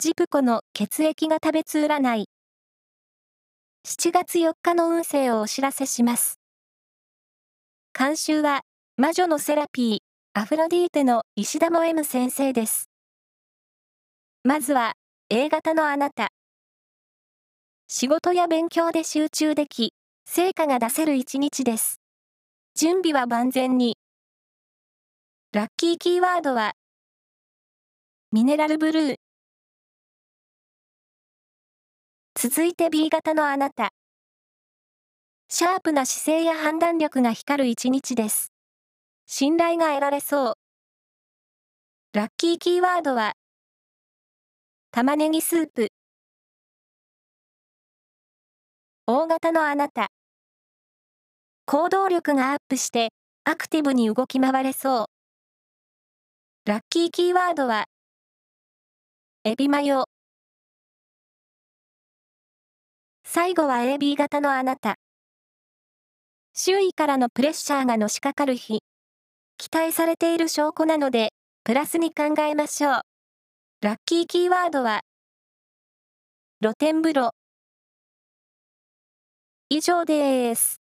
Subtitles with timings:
[0.00, 2.24] ジプコの血液が食べつ占い。
[3.86, 6.40] 7月4日の運勢をお知らせします。
[7.92, 8.62] 監修は、
[8.96, 9.98] 魔女のセラピー、
[10.32, 12.88] アフロディーテの石田も M 先生です。
[14.42, 14.94] まずは、
[15.28, 16.30] A 型のあなた。
[17.86, 19.92] 仕事や勉強で集中でき、
[20.24, 22.00] 成果が出せる一日です。
[22.74, 23.98] 準備は万全に。
[25.52, 26.72] ラッキーキーワードは、
[28.32, 29.16] ミネラルブルー。
[32.42, 33.90] 続いて B 型のあなた。
[35.50, 38.50] シャープな姿勢や判断力が光る一日です。
[39.26, 40.54] 信頼が得られそう。
[42.14, 43.34] ラッキーキーワードは、
[44.90, 45.88] 玉ねぎスープ。
[49.06, 50.06] 大型のあなた。
[51.66, 53.10] 行動力がアップして、
[53.44, 55.06] アクティブに動き回れそう。
[56.64, 57.84] ラッキーキーワードは、
[59.44, 60.06] エビマヨ。
[63.32, 64.96] 最後は AB 型のあなた。
[66.52, 68.80] 周囲からのプレッシャーがのしかかる日。
[69.56, 71.28] 期待されている証拠なので、
[71.62, 73.00] プラスに考えましょう。
[73.82, 75.02] ラッキーキーワードは、
[76.60, 77.30] 露天風呂。
[79.68, 80.79] 以上です。